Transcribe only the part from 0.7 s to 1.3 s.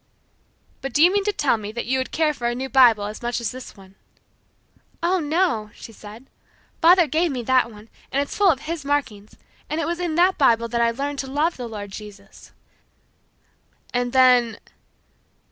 "But do you mean